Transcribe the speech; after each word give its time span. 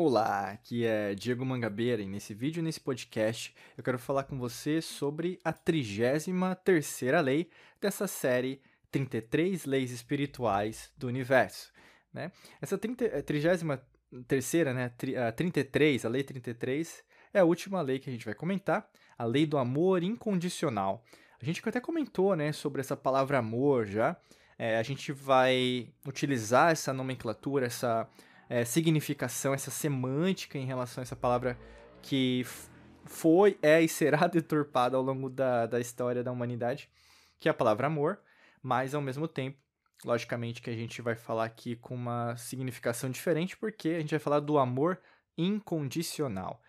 Olá, 0.00 0.50
aqui 0.52 0.86
é 0.86 1.12
Diego 1.12 1.44
Mangabeira 1.44 2.00
e 2.00 2.06
nesse 2.06 2.32
vídeo, 2.32 2.62
nesse 2.62 2.78
podcast, 2.78 3.52
eu 3.76 3.82
quero 3.82 3.98
falar 3.98 4.22
com 4.22 4.38
você 4.38 4.80
sobre 4.80 5.40
a 5.44 5.52
33ª 5.52 7.20
lei 7.20 7.50
dessa 7.80 8.06
série 8.06 8.62
33 8.92 9.64
Leis 9.64 9.90
Espirituais 9.90 10.92
do 10.96 11.08
Universo. 11.08 11.72
Né? 12.12 12.30
Essa 12.60 12.78
33ª, 12.78 14.72
né, 14.72 14.92
a 15.26 15.32
33, 15.32 16.04
a 16.04 16.08
lei 16.08 16.22
33, 16.22 17.02
é 17.34 17.40
a 17.40 17.44
última 17.44 17.82
lei 17.82 17.98
que 17.98 18.08
a 18.08 18.12
gente 18.12 18.24
vai 18.24 18.34
comentar, 18.34 18.88
a 19.18 19.24
lei 19.24 19.46
do 19.46 19.58
amor 19.58 20.04
incondicional. 20.04 21.02
A 21.42 21.44
gente 21.44 21.60
até 21.68 21.80
comentou 21.80 22.36
né, 22.36 22.52
sobre 22.52 22.80
essa 22.82 22.96
palavra 22.96 23.38
amor 23.38 23.84
já, 23.84 24.16
é, 24.56 24.78
a 24.78 24.82
gente 24.84 25.10
vai 25.10 25.92
utilizar 26.06 26.70
essa 26.70 26.92
nomenclatura, 26.92 27.66
essa 27.66 28.08
é, 28.48 28.64
significação, 28.64 29.52
essa 29.52 29.70
semântica 29.70 30.58
em 30.58 30.64
relação 30.64 31.00
a 31.00 31.04
essa 31.04 31.16
palavra 31.16 31.58
que 32.02 32.44
foi, 33.04 33.58
é 33.62 33.82
e 33.82 33.88
será 33.88 34.26
deturpada 34.28 34.96
ao 34.96 35.02
longo 35.02 35.28
da, 35.28 35.66
da 35.66 35.80
história 35.80 36.22
da 36.22 36.32
humanidade, 36.32 36.88
que 37.38 37.48
é 37.48 37.50
a 37.50 37.54
palavra 37.54 37.86
amor, 37.86 38.18
mas 38.62 38.94
ao 38.94 39.02
mesmo 39.02 39.26
tempo, 39.28 39.58
logicamente 40.04 40.62
que 40.62 40.70
a 40.70 40.74
gente 40.74 41.02
vai 41.02 41.14
falar 41.14 41.44
aqui 41.44 41.76
com 41.76 41.94
uma 41.94 42.36
significação 42.36 43.10
diferente, 43.10 43.56
porque 43.56 43.90
a 43.90 44.00
gente 44.00 44.10
vai 44.10 44.18
falar 44.18 44.40
do 44.40 44.58
amor 44.58 45.00
incondicional. 45.36 46.60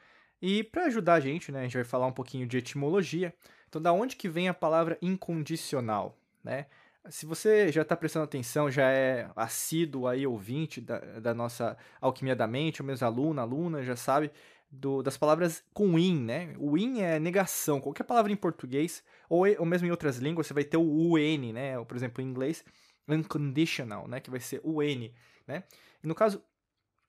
E 0.42 0.64
para 0.64 0.86
ajudar 0.86 1.16
a 1.16 1.20
gente, 1.20 1.52
né, 1.52 1.60
a 1.60 1.64
gente 1.64 1.76
vai 1.76 1.84
falar 1.84 2.08
um 2.08 2.12
pouquinho 2.12 2.48
de 2.48 2.58
etimologia. 2.58 3.34
Então, 3.68 3.82
da 3.82 3.92
onde 3.92 4.16
que 4.16 4.30
vem 4.30 4.48
a 4.48 4.54
palavra 4.54 4.98
incondicional, 5.02 6.18
né? 6.44 6.66
Se 7.08 7.26
você 7.26 7.72
já 7.72 7.82
está 7.82 7.96
prestando 7.96 8.26
atenção, 8.26 8.70
já 8.70 8.92
é 8.92 9.30
assíduo 9.36 10.08
aí, 10.08 10.28
ouvinte 10.28 10.82
da, 10.82 11.00
da 11.20 11.34
nossa 11.34 11.78
Alquimia 12.02 12.36
da 12.36 12.46
Mente, 12.46 12.82
ou 12.82 12.86
mesmo 12.86 13.08
aluno, 13.08 13.40
aluna, 13.40 13.84
já 13.84 13.96
sabe 13.96 14.32
do, 14.70 15.02
das 15.02 15.18
palavras 15.18 15.64
com 15.74 15.98
in, 15.98 16.20
né? 16.20 16.54
O 16.58 16.78
in 16.78 17.02
é 17.02 17.20
negação. 17.20 17.82
Qualquer 17.82 18.04
palavra 18.04 18.32
em 18.32 18.36
português, 18.36 19.04
ou, 19.30 19.46
ou 19.58 19.66
mesmo 19.66 19.88
em 19.88 19.92
outras 19.92 20.18
línguas, 20.18 20.48
você 20.48 20.54
vai 20.54 20.64
ter 20.64 20.78
o 20.78 20.82
un, 20.82 21.54
né? 21.54 21.84
Por 21.86 21.98
exemplo, 21.98 22.22
em 22.22 22.28
inglês, 22.28 22.64
unconditional, 23.08 24.08
né? 24.08 24.20
Que 24.20 24.30
vai 24.30 24.40
ser 24.40 24.62
o 24.64 24.84
n, 24.84 25.14
né? 25.48 25.64
E 26.04 26.08
no 26.08 26.14
caso, 26.14 26.44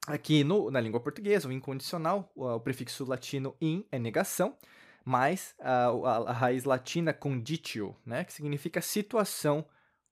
aqui 0.07 0.43
no, 0.43 0.71
na 0.71 0.81
língua 0.81 1.01
portuguesa, 1.01 1.49
o 1.49 1.53
incondicional, 1.53 2.31
o, 2.35 2.47
o 2.47 2.61
prefixo 2.61 3.05
latino 3.05 3.55
in 3.61 3.85
é 3.91 3.99
negação, 3.99 4.57
mais 5.05 5.55
a, 5.59 5.87
a, 5.89 6.17
a 6.31 6.33
raiz 6.33 6.65
latina 6.65 7.13
conditio, 7.13 7.95
né? 8.07 8.25
Que 8.25 8.33
significa 8.33 8.81
situação 8.81 9.67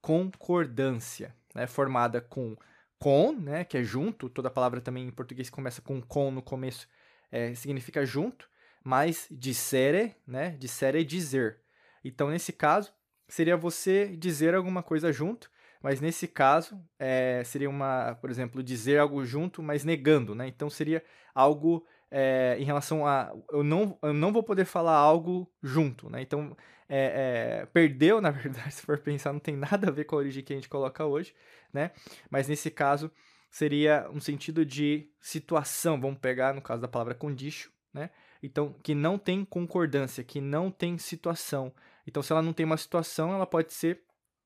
concordância, 0.09 1.37
né, 1.55 1.67
formada 1.67 2.19
com 2.19 2.57
com, 2.99 3.33
né, 3.33 3.63
que 3.63 3.77
é 3.77 3.85
junto, 3.85 4.29
toda 4.31 4.51
palavra 4.51 4.81
também 4.81 5.07
em 5.07 5.11
português 5.11 5.51
começa 5.51 5.83
com 5.83 6.01
com 6.01 6.31
no 6.31 6.41
começo, 6.41 6.89
é, 7.31 7.55
significa 7.55 8.07
junto, 8.07 8.49
mas 8.83 9.29
dissere, 9.31 10.17
né, 10.27 10.57
dissere 10.59 11.03
é 11.03 11.05
dizer. 11.05 11.61
Então, 12.03 12.31
nesse 12.31 12.55
caso, 12.55 12.91
seria 13.29 13.55
você 13.55 14.17
dizer 14.17 14.55
alguma 14.55 14.83
coisa 14.83 15.13
junto, 15.13 15.51
mas 15.83 16.01
nesse 16.01 16.27
caso, 16.27 16.83
é, 16.99 17.43
seria 17.45 17.69
uma, 17.69 18.15
por 18.15 18.31
exemplo, 18.31 18.63
dizer 18.63 18.99
algo 18.99 19.23
junto, 19.27 19.63
mas 19.63 19.85
negando, 19.85 20.35
né? 20.35 20.49
Então, 20.49 20.71
seria 20.71 21.05
algo 21.35 21.87
é, 22.11 22.57
em 22.59 22.65
relação 22.65 23.07
a 23.07 23.33
eu 23.53 23.63
não, 23.63 23.99
eu 24.03 24.15
não 24.15 24.33
vou 24.33 24.43
poder 24.43 24.65
falar 24.65 24.97
algo 24.97 25.51
junto, 25.63 26.09
né? 26.09 26.23
Então 26.23 26.57
é, 26.89 27.61
é, 27.61 27.67
perdeu, 27.67 28.21
na 28.21 28.31
verdade, 28.33 28.73
se 28.73 28.83
for 28.83 28.99
pensar, 28.99 29.33
não 29.33 29.41
tem 29.41 29.57
nada 29.57 29.89
a 29.89 29.93
ver 29.93 30.05
com 30.05 30.17
a 30.17 30.19
origem 30.19 30.43
que 30.43 30.53
a 30.53 30.57
gente 30.57 30.69
coloca 30.69 31.05
hoje, 31.05 31.35
né? 31.73 31.91
Mas 32.31 32.49
nesse 32.49 32.71
caso 32.71 33.11
seria 33.51 34.09
um 34.13 34.21
sentido 34.21 34.65
de 34.65 35.11
situação, 35.21 36.01
vamos 36.01 36.19
pegar 36.19 36.55
no 36.55 36.63
caso 36.63 36.81
da 36.81 36.89
palavra 36.89 37.15
condition, 37.15 37.71
né? 37.93 38.11
Então, 38.43 38.75
que 38.83 38.95
não 38.95 39.19
tem 39.19 39.45
concordância, 39.45 40.23
que 40.23 40.41
não 40.41 40.71
tem 40.71 40.97
situação. 40.97 41.73
Então, 42.07 42.23
se 42.23 42.33
ela 42.33 42.43
não 42.43 42.53
tem 42.53 42.65
uma 42.65 42.77
situação, 42.77 43.33
ela 43.33 43.47
pode 43.47 43.73
ser, 43.73 44.03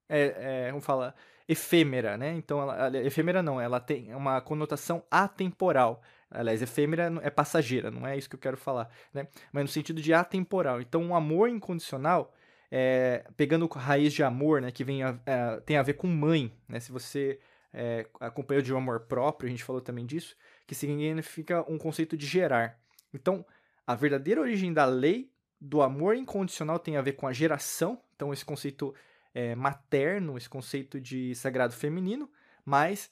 é, 0.09 0.67
é, 0.67 0.71
vamos 0.71 0.85
falar, 0.85 1.15
efêmera, 1.49 2.17
né? 2.17 2.35
Então, 2.35 2.61
ela, 2.61 2.87
ela, 2.87 2.99
efêmera 2.99 3.43
não, 3.43 3.61
ela 3.61 3.79
tem 3.81 4.15
uma 4.15 4.41
conotação 4.41 5.05
atemporal. 5.11 6.03
Aliás, 6.35 6.63
efêmera 6.63 7.13
é 7.23 7.31
passageira, 7.31 7.91
não 7.91 8.07
é 8.07 8.17
isso 8.17 8.29
que 8.29 8.37
eu 8.37 8.41
quero 8.41 8.57
falar, 8.57 8.91
né? 9.13 9.29
Mas 9.53 9.65
no 9.65 9.69
sentido 9.69 10.01
de 10.01 10.15
atemporal. 10.15 10.81
Então, 10.81 11.03
um 11.03 11.15
amor 11.15 11.49
incondicional, 11.49 12.35
é, 12.71 13.25
pegando 13.37 13.67
raiz 13.67 14.13
de 14.13 14.23
amor, 14.23 14.63
né, 14.63 14.71
que 14.71 14.83
vem 14.83 15.03
a, 15.03 15.19
é, 15.27 15.61
tem 15.61 15.77
a 15.77 15.83
ver 15.83 15.95
com 15.95 16.07
mãe, 16.07 16.53
né? 16.69 16.81
Se 16.81 16.91
você 16.91 17.39
é, 17.73 18.07
acompanhou 18.21 18.63
de 18.63 18.73
um 18.73 18.79
amor 18.79 19.01
próprio, 19.01 19.47
a 19.47 19.51
gente 19.51 19.65
falou 19.65 19.81
também 19.81 20.07
disso, 20.07 20.37
que 20.67 20.75
significa 20.75 21.65
um 21.71 21.79
conceito 21.79 22.17
de 22.17 22.27
gerar. 22.27 22.79
Então, 23.13 23.45
a 23.87 23.95
verdadeira 23.95 24.41
origem 24.41 24.73
da 24.73 24.85
lei 24.85 25.31
do 25.61 25.83
amor 25.83 26.17
incondicional 26.17 26.79
tem 26.79 26.97
a 26.97 27.03
ver 27.03 27.13
com 27.13 27.27
a 27.27 27.33
geração, 27.33 28.01
então 28.17 28.33
esse 28.33 28.45
conceito 28.45 28.95
é, 29.35 29.55
materno, 29.55 30.37
esse 30.37 30.49
conceito 30.49 31.01
de 31.01 31.35
sagrado 31.35 31.73
feminino, 31.73 32.29
mas 32.65 33.11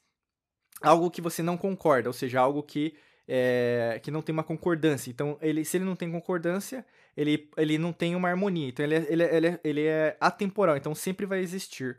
algo 0.80 1.10
que 1.10 1.20
você 1.20 1.42
não 1.42 1.56
concorda, 1.56 2.08
ou 2.08 2.12
seja, 2.12 2.40
algo 2.40 2.62
que 2.62 2.96
é, 3.32 4.00
que 4.02 4.10
não 4.10 4.22
tem 4.22 4.32
uma 4.32 4.42
concordância. 4.42 5.08
Então, 5.08 5.38
ele, 5.40 5.64
se 5.64 5.76
ele 5.76 5.84
não 5.84 5.94
tem 5.94 6.10
concordância, 6.10 6.84
ele, 7.16 7.48
ele 7.56 7.78
não 7.78 7.92
tem 7.92 8.16
uma 8.16 8.28
harmonia. 8.28 8.68
Então, 8.68 8.84
ele 8.84 8.96
é, 8.96 9.06
ele, 9.08 9.22
é, 9.22 9.36
ele, 9.36 9.46
é, 9.46 9.60
ele 9.62 9.86
é 9.86 10.16
atemporal, 10.20 10.76
então 10.76 10.92
sempre 10.96 11.24
vai 11.24 11.38
existir. 11.38 11.96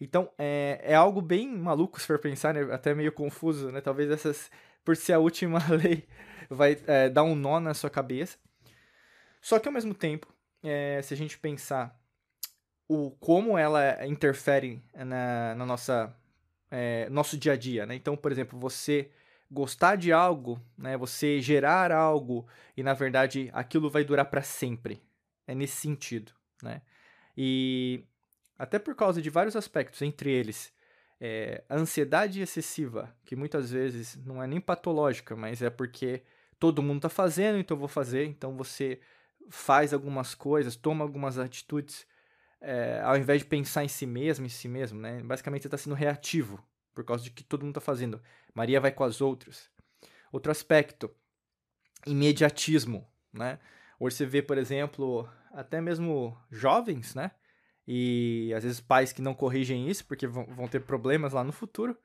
Então, 0.00 0.28
é, 0.36 0.80
é 0.82 0.94
algo 0.96 1.22
bem 1.22 1.48
maluco 1.48 2.00
se 2.00 2.06
for 2.08 2.18
pensar, 2.18 2.52
né? 2.52 2.62
até 2.74 2.92
meio 2.94 3.12
confuso, 3.12 3.70
né? 3.70 3.80
Talvez 3.80 4.10
essas, 4.10 4.50
por 4.84 4.96
ser 4.96 5.12
a 5.12 5.20
última 5.20 5.60
lei, 5.70 6.04
vai 6.50 6.76
é, 6.88 7.08
dar 7.08 7.22
um 7.22 7.36
nó 7.36 7.60
na 7.60 7.74
sua 7.74 7.88
cabeça. 7.88 8.36
Só 9.40 9.60
que, 9.60 9.68
ao 9.68 9.72
mesmo 9.72 9.94
tempo, 9.94 10.26
é, 10.64 11.00
se 11.00 11.14
a 11.14 11.16
gente 11.16 11.38
pensar 11.38 11.96
o 12.88 13.12
como 13.20 13.56
ela 13.56 14.04
interfere 14.04 14.82
na, 14.94 15.54
na 15.54 15.64
nossa 15.64 16.12
é, 16.72 17.08
nosso 17.08 17.38
dia 17.38 17.52
a 17.52 17.56
dia, 17.56 17.86
né? 17.86 17.94
Então, 17.94 18.16
por 18.16 18.32
exemplo, 18.32 18.58
você 18.58 19.12
gostar 19.52 19.96
de 19.96 20.12
algo, 20.12 20.60
né? 20.76 20.96
Você 20.96 21.40
gerar 21.40 21.92
algo 21.92 22.46
e 22.76 22.82
na 22.82 22.94
verdade 22.94 23.50
aquilo 23.52 23.90
vai 23.90 24.02
durar 24.02 24.24
para 24.24 24.42
sempre. 24.42 25.02
É 25.46 25.54
nesse 25.54 25.76
sentido, 25.76 26.32
né? 26.62 26.80
E 27.36 28.04
até 28.58 28.78
por 28.78 28.94
causa 28.94 29.20
de 29.20 29.28
vários 29.28 29.56
aspectos, 29.56 30.00
entre 30.02 30.30
eles 30.30 30.72
é, 31.20 31.62
a 31.68 31.76
ansiedade 31.76 32.40
excessiva, 32.40 33.14
que 33.24 33.36
muitas 33.36 33.70
vezes 33.70 34.16
não 34.24 34.42
é 34.42 34.46
nem 34.46 34.60
patológica, 34.60 35.36
mas 35.36 35.62
é 35.62 35.70
porque 35.70 36.22
todo 36.58 36.82
mundo 36.82 36.96
está 36.96 37.08
fazendo, 37.08 37.58
então 37.58 37.76
eu 37.76 37.80
vou 37.80 37.88
fazer. 37.88 38.24
Então 38.26 38.56
você 38.56 39.00
faz 39.50 39.92
algumas 39.92 40.34
coisas, 40.34 40.76
toma 40.76 41.04
algumas 41.04 41.38
atitudes, 41.38 42.06
é, 42.60 43.00
ao 43.04 43.16
invés 43.16 43.42
de 43.42 43.46
pensar 43.46 43.84
em 43.84 43.88
si 43.88 44.06
mesmo, 44.06 44.46
em 44.46 44.48
si 44.48 44.68
mesmo, 44.68 45.00
né? 45.00 45.22
Basicamente 45.22 45.62
você 45.62 45.68
está 45.68 45.76
sendo 45.76 45.94
reativo 45.94 46.64
por 46.94 47.04
causa 47.04 47.24
de 47.24 47.30
que 47.30 47.44
todo 47.44 47.62
mundo 47.62 47.72
está 47.72 47.80
fazendo. 47.80 48.20
Maria 48.54 48.80
vai 48.80 48.92
com 48.92 49.04
as 49.04 49.20
outras. 49.20 49.70
Outro 50.30 50.50
aspecto, 50.50 51.10
imediatismo, 52.06 53.06
né? 53.32 53.58
Hoje 53.98 54.16
você 54.16 54.26
vê, 54.26 54.42
por 54.42 54.58
exemplo, 54.58 55.28
até 55.52 55.80
mesmo 55.80 56.36
jovens, 56.50 57.14
né? 57.14 57.30
e 57.86 58.52
às 58.54 58.62
vezes 58.62 58.80
pais 58.80 59.12
que 59.12 59.22
não 59.22 59.34
corrigem 59.34 59.88
isso 59.88 60.04
porque 60.06 60.26
vão, 60.26 60.68
ter 60.68 60.80
problemas 60.80 61.32
lá 61.32 61.42
no 61.42 61.52
futuro. 61.52 61.96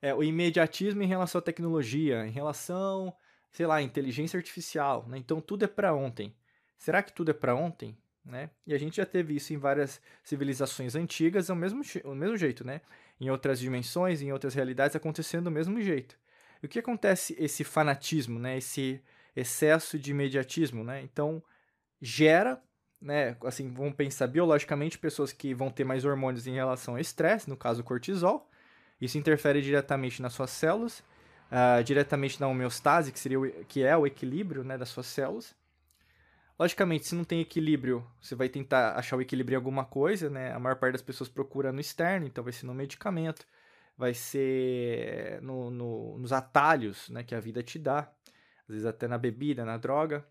É, 0.00 0.12
o 0.14 0.22
imediatismo 0.22 1.02
em 1.02 1.06
relação 1.06 1.38
à 1.38 1.42
tecnologia, 1.42 2.26
em 2.26 2.30
relação, 2.30 3.14
sei 3.50 3.66
lá, 3.66 3.80
inteligência 3.80 4.36
artificial, 4.36 5.06
né? 5.08 5.16
Então 5.18 5.40
tudo 5.40 5.64
é 5.64 5.68
para 5.68 5.94
ontem. 5.94 6.34
Será 6.76 7.02
que 7.02 7.12
tudo 7.12 7.30
é 7.30 7.34
para 7.34 7.54
ontem? 7.54 7.96
Né? 8.24 8.50
E 8.66 8.72
a 8.72 8.78
gente 8.78 8.96
já 8.96 9.06
teve 9.06 9.34
isso 9.34 9.52
em 9.52 9.58
várias 9.58 10.00
civilizações 10.22 10.94
antigas, 10.94 11.50
ao 11.50 11.56
mesmo, 11.56 11.82
ao 12.04 12.14
mesmo 12.14 12.36
jeito, 12.36 12.64
né? 12.64 12.80
Em 13.20 13.30
outras 13.30 13.58
dimensões, 13.58 14.22
em 14.22 14.32
outras 14.32 14.54
realidades, 14.54 14.94
acontecendo 14.94 15.44
do 15.44 15.50
mesmo 15.50 15.80
jeito. 15.80 16.16
E 16.62 16.66
o 16.66 16.68
que 16.68 16.78
acontece 16.78 17.34
esse 17.38 17.64
fanatismo, 17.64 18.38
né? 18.38 18.58
Esse 18.58 19.02
excesso 19.34 19.98
de 19.98 20.12
imediatismo, 20.12 20.84
né? 20.84 21.02
Então, 21.02 21.42
gera 22.00 22.62
né, 23.02 23.36
assim, 23.44 23.68
vamos 23.72 23.94
pensar 23.94 24.28
biologicamente, 24.28 24.96
pessoas 24.96 25.32
que 25.32 25.52
vão 25.52 25.70
ter 25.70 25.84
mais 25.84 26.04
hormônios 26.04 26.46
em 26.46 26.54
relação 26.54 26.94
ao 26.94 27.00
estresse, 27.00 27.50
no 27.50 27.56
caso 27.56 27.82
cortisol. 27.82 28.48
Isso 29.00 29.18
interfere 29.18 29.60
diretamente 29.60 30.22
nas 30.22 30.32
suas 30.32 30.50
células, 30.50 31.00
uh, 31.50 31.82
diretamente 31.82 32.40
na 32.40 32.46
homeostase, 32.46 33.10
que, 33.10 33.18
seria 33.18 33.40
o, 33.40 33.50
que 33.64 33.82
é 33.82 33.96
o 33.96 34.06
equilíbrio 34.06 34.62
né, 34.62 34.78
das 34.78 34.88
suas 34.88 35.06
células. 35.06 35.54
Logicamente, 36.58 37.06
se 37.06 37.14
não 37.14 37.24
tem 37.24 37.40
equilíbrio, 37.40 38.06
você 38.20 38.34
vai 38.34 38.48
tentar 38.48 38.96
achar 38.96 39.16
o 39.16 39.20
equilíbrio 39.20 39.54
em 39.54 39.56
alguma 39.56 39.84
coisa, 39.84 40.30
né? 40.30 40.52
A 40.52 40.58
maior 40.58 40.76
parte 40.76 40.92
das 40.92 41.02
pessoas 41.02 41.28
procura 41.28 41.72
no 41.72 41.80
externo, 41.80 42.26
então 42.26 42.44
vai 42.44 42.52
ser 42.52 42.66
no 42.66 42.74
medicamento, 42.74 43.46
vai 43.96 44.14
ser 44.14 45.40
no, 45.42 45.70
no, 45.70 46.18
nos 46.18 46.32
atalhos 46.32 47.08
né, 47.08 47.22
que 47.24 47.34
a 47.34 47.40
vida 47.40 47.62
te 47.62 47.78
dá, 47.78 48.00
às 48.68 48.68
vezes 48.68 48.86
até 48.86 49.08
na 49.08 49.18
bebida, 49.18 49.64
na 49.64 49.76
droga 49.76 50.24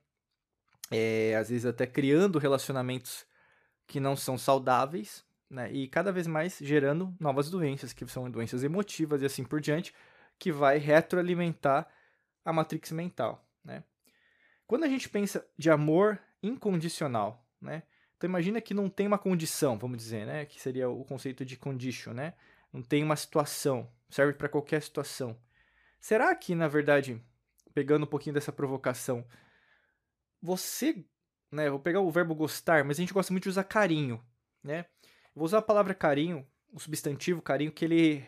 é, 0.92 1.36
às 1.38 1.50
vezes 1.50 1.66
até 1.66 1.88
criando 1.88 2.38
relacionamentos 2.38 3.26
que 3.88 4.00
não 4.00 4.16
são 4.16 4.38
saudáveis, 4.38 5.26
né? 5.50 5.72
E 5.72 5.88
cada 5.88 6.12
vez 6.12 6.28
mais 6.28 6.58
gerando 6.62 7.16
novas 7.20 7.50
doenças, 7.50 7.94
que 7.94 8.06
são 8.08 8.30
doenças 8.30 8.64
emotivas 8.64 9.22
e 9.22 9.26
assim 9.26 9.44
por 9.44 9.62
diante, 9.62 9.96
que 10.38 10.52
vai 10.52 10.78
retroalimentar 10.78 11.88
a 12.44 12.52
matrix 12.52 12.92
mental, 12.92 13.46
né? 13.64 13.84
Quando 14.72 14.86
a 14.86 14.88
gente 14.88 15.10
pensa 15.10 15.46
de 15.58 15.70
amor 15.70 16.18
incondicional, 16.42 17.46
né? 17.60 17.84
Então 18.16 18.30
imagina 18.30 18.62
que 18.62 18.74
não 18.74 18.90
tem 18.90 19.06
uma 19.06 19.18
condição, 19.18 19.78
vamos 19.78 19.98
dizer, 19.98 20.26
né? 20.26 20.46
Que 20.46 20.62
seria 20.62 20.90
o 20.90 21.04
conceito 21.04 21.44
de 21.44 21.58
condition, 21.58 22.14
né? 22.14 22.36
Não 22.72 22.82
tem 22.82 23.04
uma 23.04 23.18
situação, 23.18 23.92
serve 24.10 24.32
para 24.32 24.48
qualquer 24.48 24.82
situação. 24.82 25.38
Será 26.00 26.34
que, 26.34 26.56
na 26.56 26.70
verdade, 26.70 27.22
pegando 27.74 28.04
um 28.04 28.08
pouquinho 28.08 28.34
dessa 28.34 28.54
provocação, 28.54 29.28
você, 30.42 31.04
né, 31.52 31.70
vou 31.70 31.78
pegar 31.82 32.00
o 32.00 32.10
verbo 32.10 32.34
gostar, 32.34 32.86
mas 32.86 32.98
a 32.98 33.02
gente 33.02 33.14
gosta 33.14 33.34
muito 33.34 33.44
de 33.44 33.50
usar 33.50 33.66
carinho, 33.66 34.24
né? 34.64 34.86
Vou 35.36 35.44
usar 35.44 35.58
a 35.58 35.62
palavra 35.62 35.94
carinho, 35.94 36.48
o 36.72 36.80
substantivo 36.80 37.42
carinho, 37.42 37.74
que 37.74 37.84
ele 37.84 38.26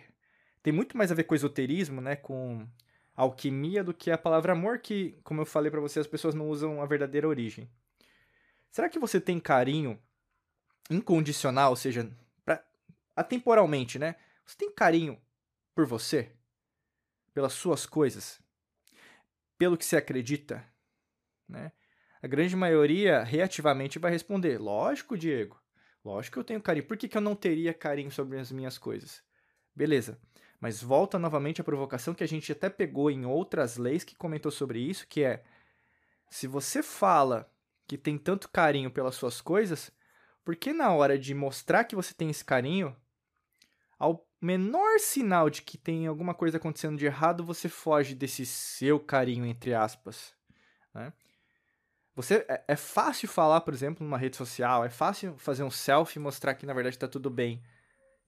tem 0.61 0.73
muito 0.73 0.97
mais 0.97 1.09
a 1.09 1.15
ver 1.15 1.23
com 1.23 1.35
esoterismo, 1.35 2.01
né, 2.01 2.17
com 2.17 2.67
alquimia 3.15 3.83
do 3.83 3.93
que 3.93 4.11
a 4.11 4.17
palavra 4.17 4.53
amor, 4.53 4.79
que, 4.79 5.17
como 5.23 5.41
eu 5.41 5.45
falei 5.45 5.69
para 5.69 5.81
você, 5.81 5.99
as 5.99 6.07
pessoas 6.07 6.33
não 6.33 6.49
usam 6.49 6.81
a 6.81 6.85
verdadeira 6.85 7.27
origem. 7.27 7.69
Será 8.71 8.89
que 8.89 8.99
você 8.99 9.21
tem 9.21 9.39
carinho 9.39 10.01
incondicional, 10.89 11.69
ou 11.69 11.75
seja, 11.75 12.09
pra, 12.43 12.63
atemporalmente, 13.15 13.99
né? 13.99 14.15
Você 14.45 14.57
tem 14.57 14.71
carinho 14.71 15.21
por 15.75 15.85
você? 15.85 16.31
Pelas 17.33 17.53
suas 17.53 17.85
coisas? 17.85 18.41
Pelo 19.57 19.77
que 19.77 19.85
você 19.85 19.97
acredita? 19.97 20.65
Né? 21.47 21.71
A 22.21 22.27
grande 22.27 22.55
maioria 22.55 23.23
reativamente 23.23 23.99
vai 23.99 24.11
responder: 24.11 24.57
Lógico, 24.57 25.17
Diego. 25.17 25.61
Lógico 26.03 26.33
que 26.33 26.39
eu 26.39 26.43
tenho 26.43 26.61
carinho. 26.61 26.85
Por 26.85 26.97
que, 26.97 27.07
que 27.07 27.15
eu 27.15 27.21
não 27.21 27.35
teria 27.35 27.73
carinho 27.73 28.11
sobre 28.11 28.39
as 28.39 28.51
minhas 28.51 28.77
coisas? 28.77 29.23
Beleza. 29.75 30.19
Mas 30.63 30.81
volta 30.81 31.19
novamente 31.19 31.59
a 31.59 31.63
provocação 31.63 32.13
que 32.13 32.23
a 32.23 32.27
gente 32.27 32.49
até 32.49 32.69
pegou 32.69 33.11
em 33.11 33.25
outras 33.25 33.75
leis 33.75 34.05
que 34.05 34.15
comentou 34.15 34.49
sobre 34.49 34.79
isso, 34.79 35.05
que 35.05 35.21
é 35.21 35.43
se 36.29 36.47
você 36.47 36.81
fala 36.81 37.51
que 37.85 37.97
tem 37.97 38.17
tanto 38.17 38.47
carinho 38.47 38.89
pelas 38.89 39.15
suas 39.15 39.41
coisas, 39.41 39.91
por 40.41 40.55
que 40.55 40.71
na 40.71 40.93
hora 40.93 41.19
de 41.19 41.33
mostrar 41.33 41.83
que 41.83 41.97
você 41.97 42.13
tem 42.13 42.29
esse 42.29 42.45
carinho, 42.45 42.95
ao 43.99 44.25
menor 44.39 45.01
sinal 45.01 45.49
de 45.49 45.63
que 45.63 45.77
tem 45.77 46.07
alguma 46.07 46.33
coisa 46.33 46.55
acontecendo 46.55 46.97
de 46.97 47.07
errado, 47.07 47.43
você 47.43 47.67
foge 47.67 48.15
desse 48.15 48.45
seu 48.45 49.01
carinho, 49.01 49.45
entre 49.45 49.73
aspas? 49.73 50.33
Né? 50.93 51.11
Você 52.15 52.45
é, 52.47 52.63
é, 52.69 52.75
fácil 52.77 53.27
falar, 53.27 53.59
por 53.59 53.73
exemplo, 53.73 54.01
numa 54.01 54.17
rede 54.17 54.37
social, 54.37 54.85
é 54.85 54.89
fácil 54.89 55.37
fazer 55.37 55.63
um 55.63 55.69
selfie 55.69 56.19
e 56.19 56.21
mostrar 56.21 56.55
que 56.55 56.65
na 56.65 56.73
verdade 56.73 56.95
está 56.95 57.07
tudo 57.09 57.29
bem. 57.29 57.61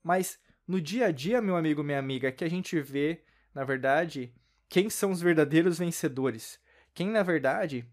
Mas 0.04 0.38
no 0.68 0.82
dia 0.82 1.08
a 1.08 1.12
dia, 1.12 1.42
meu 1.42 1.56
amigo, 1.56 1.84
minha 1.84 2.00
amiga, 2.00 2.32
que 2.32 2.44
a 2.44 2.50
gente 2.50 2.80
vê, 2.82 3.24
na 3.54 3.64
verdade, 3.64 4.34
quem 4.68 4.90
são 4.90 5.12
os 5.12 5.22
verdadeiros 5.22 5.78
vencedores. 5.78 6.60
Quem, 6.94 7.10
na 7.10 7.24
verdade, 7.24 7.86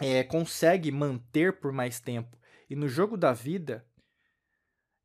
é, 0.00 0.22
consegue 0.22 0.90
manter 0.90 1.54
por 1.54 1.72
mais 1.72 2.00
tempo. 2.00 2.36
E 2.68 2.76
no 2.76 2.88
jogo 2.88 3.16
da 3.16 3.32
vida, 3.32 3.86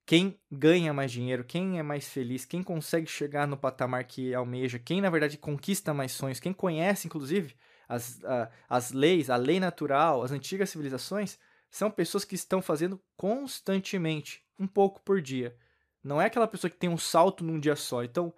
quem 0.06 0.38
ganha 0.52 0.94
mais 0.94 1.12
dinheiro, 1.12 1.44
quem 1.44 1.80
é 1.80 1.84
mais 1.84 2.08
feliz, 2.10 2.46
quem 2.46 2.62
consegue 2.62 3.08
chegar 3.08 3.48
no 3.48 3.58
patamar 3.58 4.04
que 4.04 4.34
almeja, 4.34 4.78
quem, 4.78 5.00
na 5.00 5.10
verdade, 5.10 5.38
conquista 5.38 5.94
mais 5.94 6.12
sonhos, 6.12 6.40
quem 6.40 6.52
conhece, 6.52 7.08
inclusive, 7.08 7.56
as, 7.88 8.24
a, 8.26 8.50
as 8.68 8.92
leis, 8.92 9.30
a 9.30 9.38
lei 9.38 9.60
natural, 9.60 10.22
as 10.22 10.32
antigas 10.32 10.70
civilizações, 10.70 11.40
são 11.72 11.90
pessoas 11.90 12.26
que 12.26 12.36
estão 12.36 12.62
fazendo 12.62 13.02
constantemente, 13.16 14.44
um 14.60 14.68
pouco 14.68 15.02
por 15.02 15.22
dia. 15.22 15.56
Não 16.04 16.22
é 16.22 16.26
aquela 16.26 16.48
pessoa 16.48 16.70
que 16.70 16.78
tem 16.78 16.90
um 16.90 16.98
salto 16.98 17.44
num 17.44 17.60
dia 17.60 17.76
só. 17.76 18.04
Então, 18.04 18.34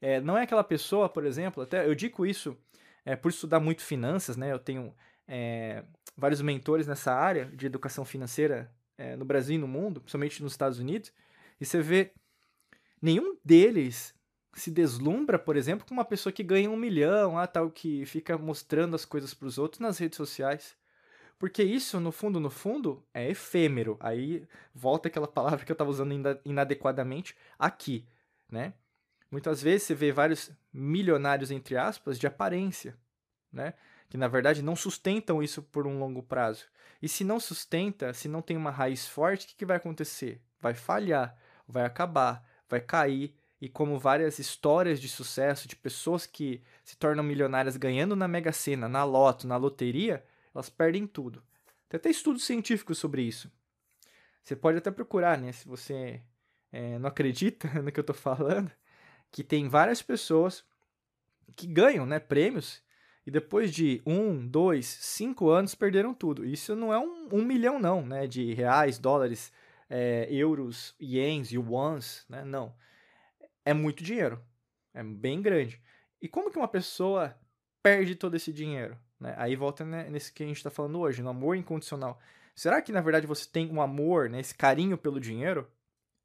é, 0.00 0.20
não 0.20 0.36
é 0.36 0.42
aquela 0.42 0.64
pessoa, 0.64 1.08
por 1.08 1.24
exemplo, 1.24 1.62
até 1.62 1.86
eu 1.86 1.94
digo 1.94 2.26
isso 2.26 2.56
é, 3.04 3.16
por 3.16 3.30
estudar 3.30 3.60
muito 3.60 3.82
finanças, 3.82 4.36
né? 4.36 4.52
Eu 4.52 4.58
tenho 4.58 4.94
é, 5.26 5.84
vários 6.16 6.40
mentores 6.40 6.86
nessa 6.86 7.12
área 7.12 7.46
de 7.46 7.66
educação 7.66 8.04
financeira 8.04 8.70
é, 8.98 9.16
no 9.16 9.24
Brasil 9.24 9.56
e 9.56 9.58
no 9.58 9.68
mundo, 9.68 10.00
principalmente 10.00 10.42
nos 10.42 10.52
Estados 10.52 10.78
Unidos, 10.78 11.12
e 11.60 11.64
você 11.64 11.80
vê 11.80 12.12
nenhum 13.00 13.36
deles 13.44 14.14
se 14.54 14.70
deslumbra, 14.70 15.38
por 15.38 15.56
exemplo, 15.56 15.86
com 15.86 15.94
uma 15.94 16.04
pessoa 16.04 16.32
que 16.32 16.42
ganha 16.42 16.70
um 16.70 16.76
milhão, 16.76 17.36
ah, 17.38 17.46
tal, 17.46 17.70
que 17.70 18.06
fica 18.06 18.38
mostrando 18.38 18.94
as 18.94 19.04
coisas 19.04 19.34
para 19.34 19.48
os 19.48 19.58
outros 19.58 19.80
nas 19.80 19.98
redes 19.98 20.16
sociais. 20.16 20.76
Porque 21.44 21.62
isso, 21.62 22.00
no 22.00 22.10
fundo, 22.10 22.40
no 22.40 22.48
fundo, 22.48 23.04
é 23.12 23.28
efêmero. 23.28 23.98
Aí 24.00 24.48
volta 24.74 25.08
aquela 25.08 25.28
palavra 25.28 25.62
que 25.62 25.70
eu 25.70 25.74
estava 25.74 25.90
usando 25.90 26.40
inadequadamente 26.42 27.36
aqui, 27.58 28.08
né? 28.50 28.72
Muitas 29.30 29.60
vezes 29.60 29.82
você 29.82 29.94
vê 29.94 30.10
vários 30.10 30.50
milionários, 30.72 31.50
entre 31.50 31.76
aspas, 31.76 32.18
de 32.18 32.26
aparência, 32.26 32.96
né? 33.52 33.74
Que 34.08 34.16
na 34.16 34.26
verdade 34.26 34.62
não 34.62 34.74
sustentam 34.74 35.42
isso 35.42 35.62
por 35.62 35.86
um 35.86 35.98
longo 35.98 36.22
prazo. 36.22 36.64
E 37.02 37.10
se 37.10 37.24
não 37.24 37.38
sustenta, 37.38 38.14
se 38.14 38.26
não 38.26 38.40
tem 38.40 38.56
uma 38.56 38.70
raiz 38.70 39.06
forte, 39.06 39.44
o 39.44 39.48
que, 39.50 39.56
que 39.56 39.66
vai 39.66 39.76
acontecer? 39.76 40.40
Vai 40.62 40.72
falhar, 40.72 41.36
vai 41.68 41.84
acabar, 41.84 42.42
vai 42.70 42.80
cair, 42.80 43.36
e 43.60 43.68
como 43.68 43.98
várias 43.98 44.38
histórias 44.38 44.98
de 44.98 45.10
sucesso 45.10 45.68
de 45.68 45.76
pessoas 45.76 46.24
que 46.24 46.62
se 46.82 46.96
tornam 46.96 47.22
milionárias 47.22 47.76
ganhando 47.76 48.16
na 48.16 48.26
Mega 48.26 48.50
Sena, 48.50 48.88
na 48.88 49.04
loto, 49.04 49.46
na 49.46 49.58
loteria, 49.58 50.24
elas 50.54 50.70
perdem 50.70 51.06
tudo. 51.06 51.42
Tem 51.88 51.98
até 51.98 52.10
estudos 52.10 52.44
científicos 52.44 52.98
sobre 52.98 53.22
isso. 53.22 53.50
Você 54.42 54.54
pode 54.54 54.78
até 54.78 54.90
procurar, 54.90 55.38
né? 55.38 55.52
Se 55.52 55.66
você 55.66 56.22
é, 56.70 56.98
não 56.98 57.08
acredita 57.08 57.68
no 57.82 57.90
que 57.90 57.98
eu 57.98 58.02
estou 58.02 58.14
falando, 58.14 58.70
que 59.30 59.42
tem 59.42 59.68
várias 59.68 60.02
pessoas 60.02 60.64
que 61.56 61.66
ganham 61.66 62.06
né, 62.06 62.18
prêmios 62.18 62.82
e 63.26 63.30
depois 63.30 63.72
de 63.72 64.02
um, 64.06 64.46
dois, 64.46 64.86
cinco 64.86 65.48
anos 65.50 65.74
perderam 65.74 66.12
tudo. 66.14 66.44
Isso 66.44 66.76
não 66.76 66.92
é 66.92 66.98
um, 66.98 67.28
um 67.32 67.44
milhão, 67.44 67.78
não, 67.78 68.04
né? 68.04 68.26
De 68.26 68.52
reais, 68.54 68.98
dólares, 68.98 69.52
é, 69.88 70.26
euros, 70.30 70.94
ienes, 71.00 71.50
yuans, 71.50 72.24
né? 72.28 72.44
Não 72.44 72.74
é 73.64 73.72
muito 73.72 74.04
dinheiro. 74.04 74.40
É 74.92 75.02
bem 75.02 75.40
grande. 75.40 75.80
E 76.20 76.28
como 76.28 76.50
que 76.50 76.58
uma 76.58 76.68
pessoa 76.68 77.36
perde 77.82 78.14
todo 78.14 78.36
esse 78.36 78.52
dinheiro? 78.52 78.98
Né? 79.20 79.34
Aí 79.38 79.56
volta 79.56 79.84
né, 79.84 80.08
nesse 80.10 80.32
que 80.32 80.42
a 80.42 80.46
gente 80.46 80.56
está 80.56 80.70
falando 80.70 80.98
hoje, 80.98 81.22
no 81.22 81.30
amor 81.30 81.56
incondicional. 81.56 82.18
Será 82.54 82.80
que 82.80 82.92
na 82.92 83.00
verdade 83.00 83.26
você 83.26 83.48
tem 83.48 83.70
um 83.70 83.80
amor, 83.80 84.28
né, 84.30 84.40
esse 84.40 84.54
carinho 84.54 84.96
pelo 84.96 85.20
dinheiro? 85.20 85.70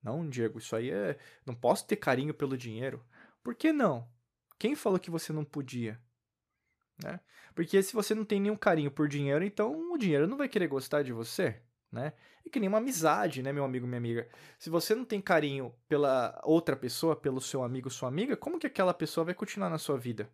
Não, 0.02 0.28
Diego, 0.30 0.60
isso 0.60 0.76
aí 0.76 0.92
é. 0.92 1.18
Não 1.46 1.54
posso 1.54 1.86
ter 1.86 1.98
carinho 1.98 2.34
pelo 2.34 2.58
dinheiro. 2.58 3.04
Por 3.44 3.56
que 3.56 3.72
não? 3.74 4.08
Quem 4.58 4.76
falou 4.76 5.00
que 5.00 5.12
você 5.12 5.34
não 5.34 5.44
podia? 5.44 6.00
Né? 7.04 7.20
Porque 7.56 7.82
se 7.82 7.94
você 7.94 8.14
não 8.14 8.26
tem 8.26 8.40
nenhum 8.40 8.56
carinho 8.56 8.92
por 8.92 9.08
dinheiro, 9.08 9.44
então 9.44 9.92
o 9.92 9.98
dinheiro 9.98 10.28
não 10.28 10.38
vai 10.38 10.48
querer 10.48 10.68
gostar 10.68 11.04
de 11.04 11.12
você 11.12 11.62
né? 11.92 12.14
E 12.46 12.50
que 12.50 12.60
nem 12.60 12.70
uma 12.70 12.78
amizade, 12.78 13.42
né, 13.42 13.52
meu 13.52 13.64
amigo, 13.64 13.88
minha 13.88 13.98
amiga. 13.98 14.28
Se 14.58 14.70
você 14.70 14.94
não 14.96 15.04
tem 15.06 15.22
carinho 15.22 15.74
pela 15.88 16.40
outra 16.44 16.76
pessoa, 16.76 17.16
pelo 17.16 17.42
seu 17.42 17.64
amigo, 17.64 17.90
sua 17.90 18.08
amiga, 18.08 18.38
como 18.38 18.60
que 18.60 18.68
aquela 18.68 18.94
pessoa 18.94 19.26
vai 19.26 19.34
continuar 19.34 19.70
na 19.70 19.78
sua 19.78 19.98
vida, 19.98 20.30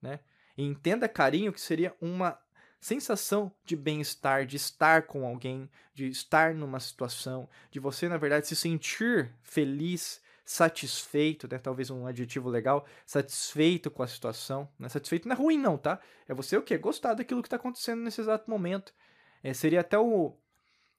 né? 0.00 0.20
E 0.56 0.64
entenda 0.64 1.08
carinho 1.08 1.52
que 1.52 1.60
seria 1.60 1.94
uma 2.00 2.38
sensação 2.80 3.52
de 3.64 3.74
bem-estar, 3.74 4.46
de 4.46 4.56
estar 4.56 5.02
com 5.02 5.26
alguém, 5.26 5.68
de 5.92 6.08
estar 6.08 6.54
numa 6.54 6.78
situação, 6.78 7.48
de 7.70 7.80
você, 7.80 8.08
na 8.08 8.16
verdade, 8.16 8.46
se 8.46 8.54
sentir 8.54 9.34
feliz, 9.42 10.20
satisfeito, 10.44 11.48
né? 11.50 11.58
Talvez 11.58 11.90
um 11.90 12.06
adjetivo 12.06 12.48
legal, 12.48 12.86
satisfeito 13.04 13.90
com 13.90 14.02
a 14.02 14.06
situação. 14.06 14.68
Né? 14.78 14.88
Satisfeito 14.88 15.26
não 15.26 15.34
é 15.34 15.38
ruim, 15.38 15.58
não, 15.58 15.76
tá? 15.76 15.98
É 16.28 16.32
você 16.32 16.56
o 16.56 16.62
quê? 16.62 16.78
Gostar 16.78 17.14
daquilo 17.14 17.42
que 17.42 17.48
está 17.48 17.56
acontecendo 17.56 18.02
nesse 18.02 18.20
exato 18.20 18.48
momento. 18.48 18.94
É, 19.42 19.52
seria 19.52 19.80
até 19.80 19.98
o, 19.98 20.36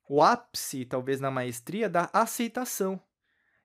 o 0.09 0.21
ápice, 0.21 0.85
talvez, 0.85 1.21
na 1.21 1.31
maestria 1.31 1.89
da 1.89 2.09
aceitação. 2.11 3.01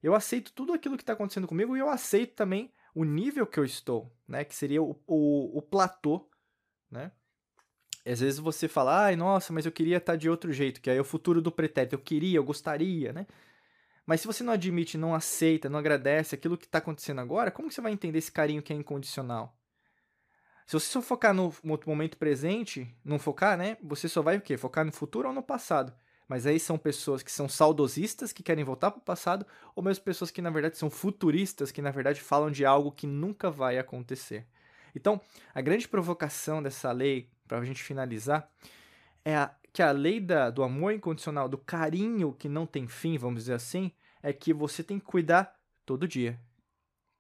Eu 0.01 0.15
aceito 0.15 0.53
tudo 0.53 0.73
aquilo 0.73 0.97
que 0.97 1.03
está 1.03 1.13
acontecendo 1.13 1.49
comigo 1.49 1.77
e 1.77 1.81
eu 1.81 1.89
aceito 1.89 2.35
também 2.35 2.73
o 2.95 3.05
nível 3.05 3.47
que 3.47 3.59
eu 3.59 3.65
estou, 3.65 4.15
né? 4.27 4.45
Que 4.45 4.55
seria 4.55 4.83
o, 4.83 4.99
o, 5.07 5.59
o 5.59 5.63
platô, 5.63 6.29
né? 6.91 7.13
Às 8.05 8.21
vezes 8.21 8.39
você 8.39 8.67
fala, 8.67 9.05
ai, 9.05 9.17
nossa, 9.17 9.53
mas 9.53 9.65
eu 9.65 9.73
queria 9.73 9.99
estar 9.99 10.15
tá 10.15 10.17
de 10.17 10.29
outro 10.29 10.53
jeito, 10.53 10.81
que 10.81 10.91
aí 10.91 10.97
é 10.97 11.01
o 11.01 11.05
futuro 11.05 11.41
do 11.41 11.53
pretérito, 11.53 11.95
eu 11.95 12.01
queria, 12.01 12.39
eu 12.39 12.45
gostaria, 12.45 13.13
né? 13.13 13.27
Mas 14.05 14.21
se 14.21 14.27
você 14.27 14.43
não 14.43 14.53
admite, 14.53 14.99
não 14.99 15.15
aceita, 15.15 15.69
não 15.69 15.79
agradece 15.79 16.35
aquilo 16.35 16.59
que 16.59 16.65
está 16.65 16.79
acontecendo 16.79 17.21
agora, 17.21 17.53
como 17.53 17.71
você 17.71 17.81
vai 17.81 17.93
entender 17.93 18.19
esse 18.19 18.33
carinho 18.33 18.63
que 18.63 18.73
é 18.73 18.77
incondicional? 18.77 19.57
Se 20.67 20.75
você 20.75 20.87
só 20.87 21.03
focar 21.03 21.33
no 21.33 21.55
momento 21.87 22.17
presente, 22.17 22.93
não 23.05 23.19
focar, 23.19 23.57
né? 23.57 23.77
Você 23.83 24.09
só 24.09 24.23
vai 24.23 24.37
o 24.37 24.41
quê? 24.41 24.57
Focar 24.57 24.85
no 24.85 24.93
futuro 24.93 25.29
ou 25.29 25.35
no 25.35 25.43
passado. 25.43 25.93
Mas 26.33 26.47
aí 26.47 26.59
são 26.59 26.79
pessoas 26.79 27.23
que 27.23 27.31
são 27.31 27.47
saudosistas, 27.47 28.33
que 28.33 28.43
querem 28.43 28.65
voltar 28.65 28.91
para 28.91 29.01
o 29.01 29.03
passado, 29.03 29.47
ou 29.77 29.83
mesmo 29.83 30.03
pessoas 30.03 30.31
que 30.31 30.41
na 30.41 30.49
verdade 30.49 30.79
são 30.79 30.89
futuristas, 30.89 31.71
que 31.71 31.83
na 31.83 31.91
verdade 31.91 32.23
falam 32.23 32.51
de 32.51 32.65
algo 32.65 32.91
que 32.91 33.07
nunca 33.07 33.51
vai 33.51 33.77
acontecer. 33.77 34.47
Então, 34.95 35.21
a 35.55 35.61
grande 35.61 35.87
provocação 35.87 36.63
dessa 36.63 36.91
lei, 36.91 37.29
para 37.47 37.59
a 37.59 37.65
gente 37.67 37.83
finalizar, 37.83 38.51
é 39.23 39.37
a 39.37 39.55
que 39.75 39.83
a 39.83 39.91
lei 39.91 40.21
da, 40.21 40.49
do 40.49 40.63
amor 40.63 40.95
incondicional, 40.95 41.51
do 41.51 41.59
carinho 41.59 42.33
que 42.33 42.49
não 42.49 42.65
tem 42.65 42.89
fim, 42.89 43.19
vamos 43.19 43.43
dizer 43.43 43.53
assim, 43.53 43.93
é 44.23 44.33
que 44.33 44.55
você 44.55 44.83
tem 44.83 44.99
que 44.99 45.05
cuidar 45.05 45.55
todo 45.85 46.09
dia. 46.09 46.41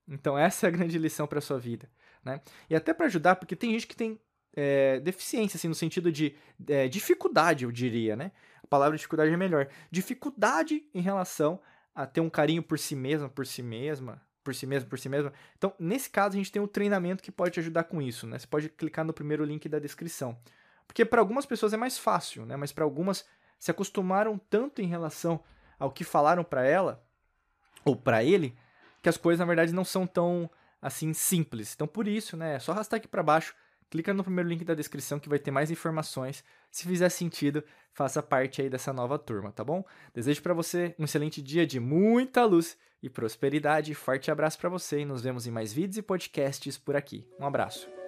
Então 0.08 0.38
essa 0.38 0.66
é 0.66 0.68
a 0.68 0.72
grande 0.72 0.96
lição 0.96 1.26
para 1.26 1.42
sua 1.42 1.58
vida, 1.58 1.86
né? 2.24 2.40
E 2.70 2.74
até 2.74 2.94
para 2.94 3.04
ajudar, 3.04 3.36
porque 3.36 3.54
tem 3.54 3.72
gente 3.72 3.86
que 3.86 3.94
tem 3.94 4.18
é, 4.54 5.00
deficiência, 5.00 5.58
assim, 5.58 5.68
no 5.68 5.74
sentido 5.74 6.10
de 6.10 6.34
é, 6.66 6.88
dificuldade, 6.88 7.64
eu 7.64 7.72
diria, 7.72 8.16
né? 8.16 8.32
Palavra 8.72 8.96
dificuldade 8.96 9.30
é 9.30 9.36
melhor. 9.36 9.68
Dificuldade 9.90 10.82
em 10.94 11.02
relação 11.02 11.60
a 11.94 12.06
ter 12.06 12.22
um 12.22 12.30
carinho 12.30 12.62
por 12.62 12.78
si 12.78 12.96
mesma, 12.96 13.28
por 13.28 13.46
si 13.46 13.62
mesma, 13.62 14.18
por 14.42 14.54
si 14.54 14.66
mesmo, 14.66 14.88
por 14.88 14.98
si 14.98 15.10
mesma. 15.10 15.30
Então, 15.58 15.74
nesse 15.78 16.08
caso, 16.08 16.36
a 16.36 16.38
gente 16.38 16.50
tem 16.50 16.62
um 16.62 16.66
treinamento 16.66 17.22
que 17.22 17.30
pode 17.30 17.50
te 17.50 17.60
ajudar 17.60 17.84
com 17.84 18.00
isso, 18.00 18.26
né? 18.26 18.38
Você 18.38 18.46
pode 18.46 18.70
clicar 18.70 19.04
no 19.04 19.12
primeiro 19.12 19.44
link 19.44 19.68
da 19.68 19.78
descrição. 19.78 20.38
Porque 20.86 21.04
para 21.04 21.20
algumas 21.20 21.44
pessoas 21.44 21.74
é 21.74 21.76
mais 21.76 21.98
fácil, 21.98 22.46
né? 22.46 22.56
Mas 22.56 22.72
para 22.72 22.82
algumas 22.82 23.26
se 23.58 23.70
acostumaram 23.70 24.40
tanto 24.48 24.80
em 24.80 24.86
relação 24.86 25.44
ao 25.78 25.92
que 25.92 26.02
falaram 26.02 26.42
para 26.42 26.64
ela 26.64 27.04
ou 27.84 27.94
para 27.94 28.24
ele, 28.24 28.56
que 29.02 29.08
as 29.10 29.18
coisas 29.18 29.40
na 29.40 29.44
verdade 29.44 29.74
não 29.74 29.84
são 29.84 30.06
tão 30.06 30.50
assim 30.80 31.12
simples. 31.12 31.74
Então 31.74 31.86
por 31.86 32.08
isso, 32.08 32.38
né, 32.38 32.54
é 32.54 32.58
só 32.58 32.72
arrastar 32.72 32.96
aqui 32.96 33.06
para 33.06 33.22
baixo, 33.22 33.54
clica 33.92 34.14
no 34.14 34.24
primeiro 34.24 34.48
link 34.48 34.64
da 34.64 34.74
descrição 34.74 35.20
que 35.20 35.28
vai 35.28 35.38
ter 35.38 35.50
mais 35.50 35.70
informações. 35.70 36.42
Se 36.70 36.88
fizer 36.88 37.10
sentido, 37.10 37.62
faça 37.92 38.22
parte 38.22 38.62
aí 38.62 38.70
dessa 38.70 38.90
nova 38.90 39.18
turma, 39.18 39.52
tá 39.52 39.62
bom? 39.62 39.84
Desejo 40.14 40.42
para 40.42 40.54
você 40.54 40.94
um 40.98 41.04
excelente 41.04 41.42
dia 41.42 41.66
de 41.66 41.78
muita 41.78 42.42
luz 42.46 42.78
e 43.02 43.10
prosperidade. 43.10 43.94
Forte 43.94 44.30
abraço 44.30 44.58
para 44.58 44.70
você 44.70 45.00
e 45.00 45.04
nos 45.04 45.20
vemos 45.20 45.46
em 45.46 45.50
mais 45.50 45.74
vídeos 45.74 45.98
e 45.98 46.02
podcasts 46.02 46.78
por 46.78 46.96
aqui. 46.96 47.28
Um 47.38 47.44
abraço. 47.44 48.01